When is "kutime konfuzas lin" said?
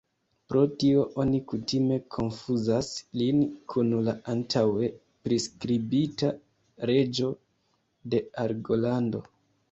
1.49-3.43